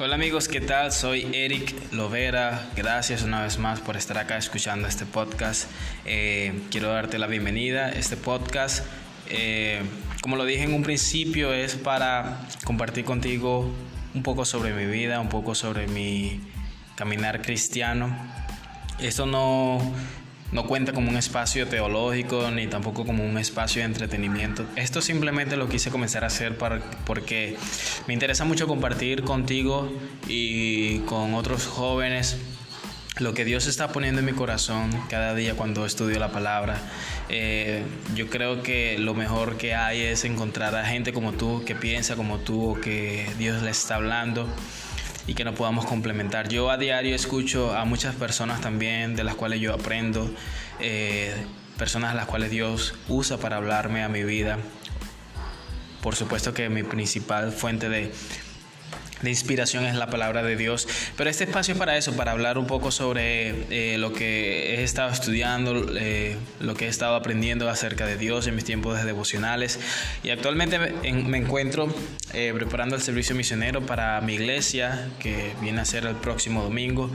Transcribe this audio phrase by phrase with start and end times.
[0.00, 0.90] Hola amigos, ¿qué tal?
[0.90, 2.68] Soy Eric Lovera.
[2.74, 5.70] Gracias una vez más por estar acá escuchando este podcast.
[6.04, 7.90] Eh, quiero darte la bienvenida.
[7.90, 8.84] Este podcast,
[9.28, 9.82] eh,
[10.20, 13.72] como lo dije en un principio, es para compartir contigo
[14.14, 16.40] un poco sobre mi vida, un poco sobre mi
[16.96, 18.18] caminar cristiano.
[18.98, 19.78] Esto no
[20.54, 24.64] no cuenta como un espacio teológico ni tampoco como un espacio de entretenimiento.
[24.76, 27.56] Esto simplemente lo quise comenzar a hacer para, porque
[28.06, 29.92] me interesa mucho compartir contigo
[30.28, 32.38] y con otros jóvenes
[33.18, 36.80] lo que Dios está poniendo en mi corazón cada día cuando estudio la palabra.
[37.28, 37.82] Eh,
[38.14, 42.14] yo creo que lo mejor que hay es encontrar a gente como tú, que piensa
[42.14, 44.48] como tú o que Dios le está hablando
[45.26, 46.48] y que nos podamos complementar.
[46.48, 50.30] Yo a diario escucho a muchas personas también de las cuales yo aprendo,
[50.80, 51.34] eh,
[51.78, 54.58] personas a las cuales Dios usa para hablarme a mi vida.
[56.02, 58.12] Por supuesto que mi principal fuente de
[59.22, 60.88] de inspiración es la palabra de Dios.
[61.16, 64.82] Pero este espacio es para eso, para hablar un poco sobre eh, lo que he
[64.82, 69.04] estado estudiando, eh, lo que he estado aprendiendo acerca de Dios en mis tiempos de
[69.04, 69.80] devocionales.
[70.22, 71.94] Y actualmente me, encuentro
[72.32, 77.10] eh, preparando el servicio misionero para mi iglesia, que viene a ser el próximo domingo.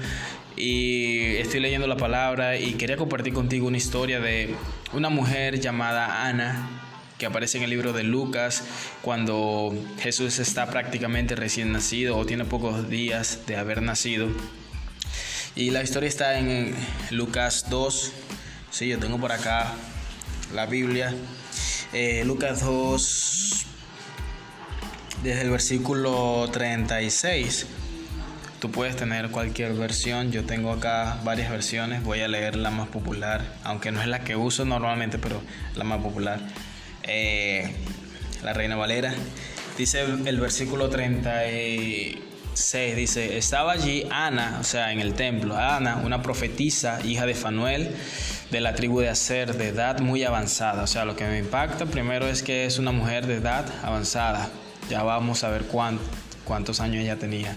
[0.56, 4.56] Y estoy leyendo la palabra y quería compartir contigo una historia de
[4.92, 6.89] una mujer llamada Ana
[7.20, 8.64] que aparece en el libro de Lucas,
[9.02, 14.30] cuando Jesús está prácticamente recién nacido o tiene pocos días de haber nacido.
[15.54, 16.74] Y la historia está en
[17.12, 18.14] Lucas 2.
[18.72, 19.74] Sí, yo tengo por acá
[20.56, 21.14] la Biblia.
[21.92, 23.66] Eh, Lucas 2,
[25.22, 27.68] desde el versículo 36.
[28.62, 32.90] Tú puedes tener cualquier versión, yo tengo acá varias versiones, voy a leer la más
[32.90, 35.42] popular, aunque no es la que uso normalmente, pero
[35.76, 36.42] la más popular.
[37.10, 37.68] Eh,
[38.44, 39.14] la Reina Valera.
[39.78, 46.22] Dice el versículo 36, dice, estaba allí Ana, o sea, en el templo, Ana, una
[46.22, 47.96] profetisa, hija de Fanuel,
[48.52, 50.84] de la tribu de Aser, de edad muy avanzada.
[50.84, 54.50] O sea, lo que me impacta primero es que es una mujer de edad avanzada.
[54.90, 55.66] Ya vamos a ver
[56.46, 57.56] cuántos años ella tenía.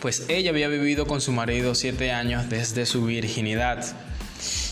[0.00, 3.96] Pues ella había vivido con su marido siete años desde su virginidad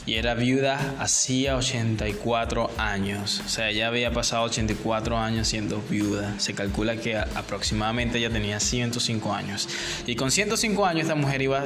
[0.04, 3.42] y era viuda hacía 84 años.
[3.44, 6.38] O sea, ella había pasado 84 años siendo viuda.
[6.38, 9.68] Se calcula que aproximadamente ella tenía 105 años.
[10.06, 11.64] Y con 105 años esta mujer iba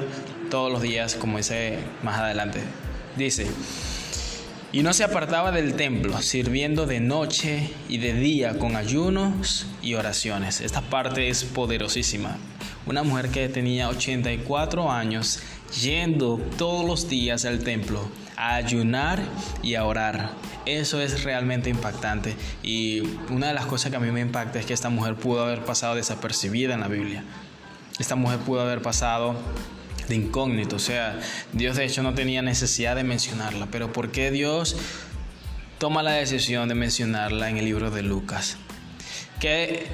[0.50, 2.60] todos los días, como dice más adelante.
[3.16, 3.47] Dice,
[4.72, 9.94] y no se apartaba del templo, sirviendo de noche y de día con ayunos y
[9.94, 10.60] oraciones.
[10.60, 12.36] Esta parte es poderosísima.
[12.84, 15.41] Una mujer que tenía 84 años
[15.81, 19.21] yendo todos los días al templo a ayunar
[19.62, 20.31] y a orar.
[20.66, 23.00] Eso es realmente impactante y
[23.31, 25.65] una de las cosas que a mí me impacta es que esta mujer pudo haber
[25.65, 27.25] pasado desapercibida en la Biblia.
[27.99, 29.37] Esta mujer pudo haber pasado
[30.09, 31.19] de incógnito, o sea,
[31.53, 34.77] Dios de hecho no tenía necesidad de mencionarla, pero ¿por qué Dios
[35.78, 38.56] toma la decisión de mencionarla en el libro de Lucas?
[39.41, 39.87] ¿Qué,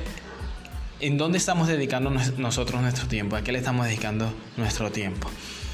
[1.01, 3.37] ¿En dónde estamos dedicando nosotros nuestro tiempo?
[3.37, 5.29] ¿A qué le estamos dedicando nuestro tiempo?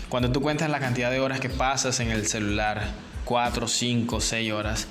[0.08, 2.82] Cuando tú cuentas la cantidad de horas que pasas en el celular,
[3.26, 4.86] 4, 5, 6 horas,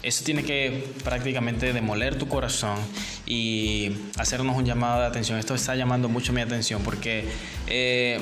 [0.00, 2.78] eso tiene que prácticamente demoler tu corazón
[3.26, 5.40] y hacernos un llamado de atención.
[5.40, 7.28] Esto está llamando mucho mi atención porque
[7.66, 8.20] eh,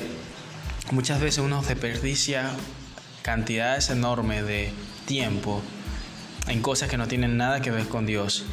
[0.91, 2.49] muchas veces uno desperdicia
[3.21, 4.71] cantidades enormes de
[5.05, 5.61] tiempo
[6.47, 8.45] en cosas que no tienen nada que ver con Dios.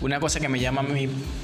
[0.00, 0.84] Una cosa que me llama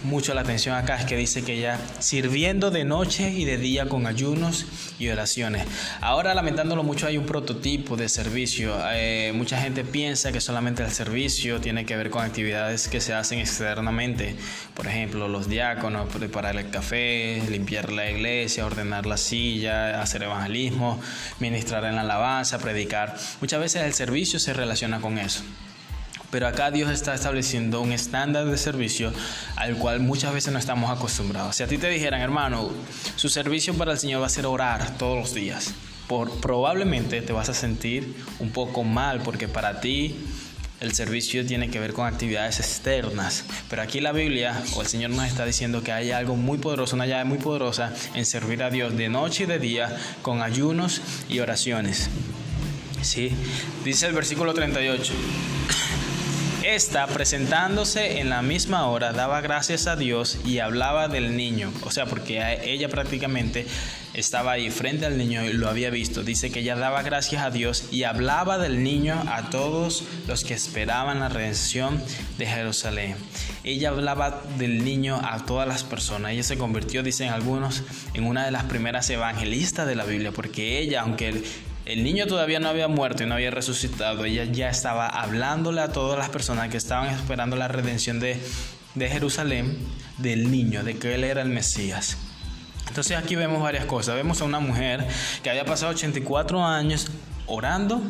[0.02, 3.88] mucho la atención acá es que dice que ella sirviendo de noche y de día
[3.88, 4.66] con ayunos
[4.98, 5.66] y oraciones.
[6.00, 8.74] Ahora lamentándolo mucho hay un prototipo de servicio.
[8.92, 13.14] Eh, mucha gente piensa que solamente el servicio tiene que ver con actividades que se
[13.14, 14.36] hacen externamente.
[14.74, 21.00] Por ejemplo, los diáconos, preparar el café, limpiar la iglesia, ordenar la silla, hacer evangelismo,
[21.38, 23.16] ministrar en la alabanza, predicar.
[23.40, 25.42] Muchas veces el servicio se relaciona con eso.
[26.30, 29.12] Pero acá Dios está estableciendo un estándar de servicio
[29.56, 31.56] al cual muchas veces no estamos acostumbrados.
[31.56, 32.70] Si a ti te dijeran, hermano,
[33.16, 35.72] su servicio para el Señor va a ser orar todos los días,
[36.06, 40.16] por, probablemente te vas a sentir un poco mal porque para ti
[40.80, 43.44] el servicio tiene que ver con actividades externas.
[43.68, 46.96] Pero aquí la Biblia o el Señor nos está diciendo que hay algo muy poderoso,
[46.96, 51.02] una llave muy poderosa en servir a Dios de noche y de día con ayunos
[51.28, 52.08] y oraciones.
[53.02, 53.30] ¿Sí?
[53.84, 55.12] Dice el versículo 38.
[56.64, 61.72] Esta, presentándose en la misma hora, daba gracias a Dios y hablaba del niño.
[61.84, 63.66] O sea, porque ella prácticamente
[64.12, 66.22] estaba ahí frente al niño y lo había visto.
[66.22, 70.52] Dice que ella daba gracias a Dios y hablaba del niño a todos los que
[70.52, 72.02] esperaban la redención
[72.36, 73.16] de Jerusalén.
[73.64, 76.32] Ella hablaba del niño a todas las personas.
[76.32, 80.78] Ella se convirtió, dicen algunos, en una de las primeras evangelistas de la Biblia, porque
[80.78, 81.42] ella, aunque
[81.92, 85.92] el, niño todavía no había muerto y no había resucitado, ella ya estaba hablándole a
[85.92, 88.40] todas las personas que estaban esperando la redención de,
[88.94, 89.78] de Jerusalén
[90.18, 92.16] del niño, de que él era el Mesías.
[92.88, 94.16] Entonces aquí vemos varias cosas.
[94.16, 95.06] Vemos a una mujer
[95.42, 97.06] que había pasado 84 años
[97.46, 98.02] orando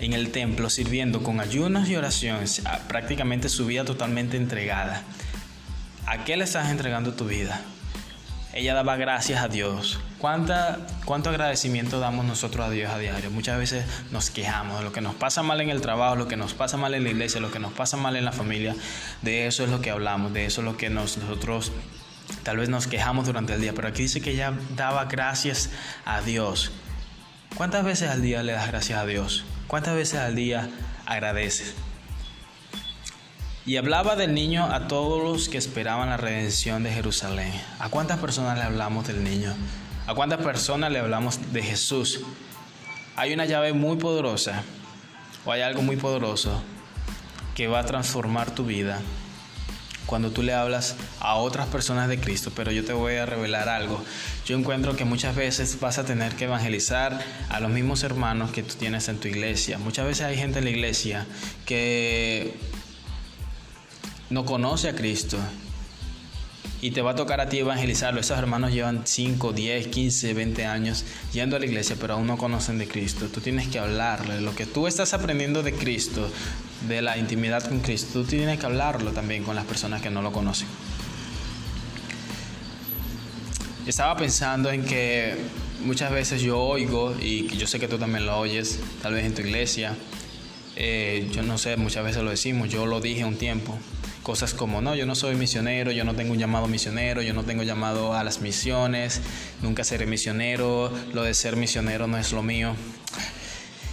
[0.00, 5.02] en el templo, sirviendo con ayunos y oraciones, prácticamente su vida totalmente entregada.
[6.06, 7.60] ¿A qué le estás entregando tu vida?
[8.52, 9.98] Ella daba gracias a Dios.
[10.24, 13.30] ¿Cuánta, ¿Cuánto agradecimiento damos nosotros a Dios a diario?
[13.30, 16.38] Muchas veces nos quejamos de lo que nos pasa mal en el trabajo, lo que
[16.38, 18.74] nos pasa mal en la iglesia, lo que nos pasa mal en la familia.
[19.20, 21.72] De eso es lo que hablamos, de eso es lo que nosotros
[22.42, 25.68] Tal vez nos quejamos durante el día, pero aquí dice que ella daba gracias
[26.06, 26.72] a Dios.
[27.54, 29.44] ¿Cuántas veces al día le das gracias a Dios?
[29.66, 30.70] ¿Cuántas veces al día
[31.04, 31.74] agradeces?
[33.66, 37.52] Y hablaba del niño a todos los que esperaban la redención de Jerusalén.
[37.78, 39.54] ¿A cuántas personas le hablamos del niño?
[40.06, 42.20] ¿A cuántas personas le hablamos de Jesús?
[43.16, 44.62] Hay una llave muy poderosa
[45.46, 46.62] o hay algo muy poderoso
[47.54, 49.00] que va a transformar tu vida
[50.04, 53.70] cuando tú le hablas a otras personas de Cristo, pero yo te voy a revelar
[53.70, 53.98] algo.
[54.44, 57.18] Yo encuentro que muchas veces vas a tener que evangelizar
[57.48, 59.78] a los mismos hermanos que tú tienes en tu iglesia.
[59.78, 61.26] Muchas veces hay gente en la iglesia
[61.64, 62.58] que
[64.28, 65.38] no conoce a Cristo
[66.80, 68.20] y te va a tocar a ti evangelizarlo.
[68.20, 72.36] Esos hermanos llevan 5, 10, 15, 20 años yendo a la iglesia, pero aún no
[72.36, 73.26] conocen de Cristo.
[73.26, 74.40] Tú tienes que hablarle.
[74.40, 76.30] Lo que tú estás aprendiendo de Cristo,
[76.88, 80.22] de la intimidad con Cristo, tú tienes que hablarlo también con las personas que no
[80.22, 80.68] lo conocen.
[83.86, 85.36] Estaba pensando en que
[85.84, 89.34] muchas veces yo oigo, y yo sé que tú también lo oyes, tal vez en
[89.34, 89.94] tu iglesia,
[90.76, 93.78] eh, yo no sé, muchas veces lo decimos, yo lo dije un tiempo,
[94.24, 97.44] cosas como, no, yo no soy misionero, yo no tengo un llamado misionero, yo no
[97.44, 99.20] tengo llamado a las misiones,
[99.62, 102.74] nunca seré misionero, lo de ser misionero no es lo mío.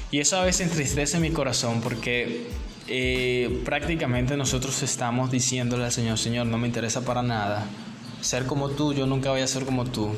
[0.09, 2.47] Y eso a veces entristece mi corazón porque
[2.87, 7.67] eh, prácticamente nosotros estamos diciéndole al Señor, Señor, no me interesa para nada
[8.21, 10.15] ser como tú, yo nunca voy a ser como tú.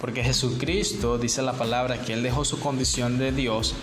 [0.00, 3.74] Porque Jesucristo dice la palabra que Él dejó su condición de Dios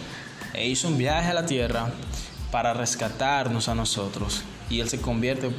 [0.54, 1.92] e hizo un viaje a la tierra
[2.52, 5.50] para rescatarnos a nosotros y él se convierte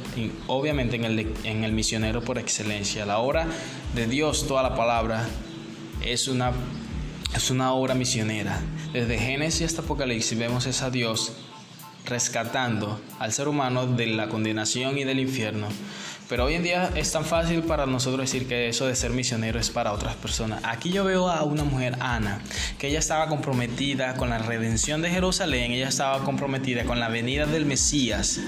[0.47, 3.05] obviamente en el, en el misionero por excelencia.
[3.05, 3.47] La obra
[3.93, 5.25] de Dios, toda la palabra,
[6.03, 6.51] es una,
[7.35, 8.59] es una obra misionera.
[8.93, 11.33] Desde Génesis hasta Apocalipsis vemos a Dios
[12.05, 15.67] rescatando al ser humano de la condenación y del infierno.
[16.27, 19.59] Pero hoy en día es tan fácil para nosotros decir que eso de ser misionero
[19.59, 20.59] es para otras personas.
[20.63, 22.41] Aquí yo veo a una mujer, Ana,
[22.79, 27.45] que ella estaba comprometida con la redención de Jerusalén, ella estaba comprometida con la venida
[27.45, 28.39] del Mesías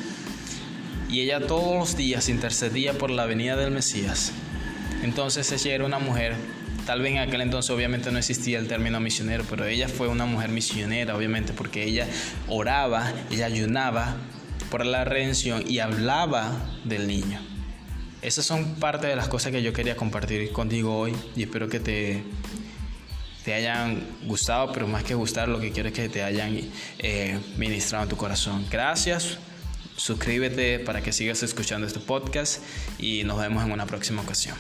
[1.10, 4.32] y ella todos los días intercedía por la venida del Mesías.
[5.04, 6.36] Entonces ella era una mujer,
[6.86, 10.26] tal vez en aquel entonces obviamente no existía el término misionero, pero ella fue una
[10.26, 12.08] mujer misionera obviamente porque ella
[12.48, 14.18] oraba, ella ayunaba
[14.70, 16.52] por la redención y hablaba
[16.84, 17.40] del niño.
[18.22, 21.80] Esas son parte de las cosas que yo quería compartir contigo hoy y espero que
[21.80, 22.24] te,
[23.46, 26.60] te hayan gustado, pero más que gustar, lo que quiero es que te hayan
[27.00, 28.66] eh, ministrado en tu corazón.
[28.70, 29.38] Gracias
[29.98, 32.62] Suscríbete para que sigas escuchando este podcast
[33.00, 34.56] y nos vemos en una próxima ocasión.